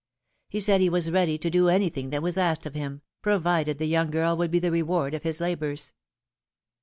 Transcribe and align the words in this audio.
He 0.49 0.59
said 0.59 0.81
he 0.81 0.89
was 0.89 1.11
ready 1.11 1.37
to 1.37 1.49
do 1.51 1.69
anything 1.69 2.09
that 2.09 2.23
was 2.23 2.35
asked 2.35 2.65
of 2.65 2.73
him, 2.73 3.03
provided 3.21 3.77
the 3.77 3.85
young 3.85 4.09
girl 4.09 4.35
would 4.35 4.49
be 4.49 4.57
the 4.57 4.71
reward 4.71 5.13
of 5.13 5.21
his 5.21 5.39
labors. 5.39 5.93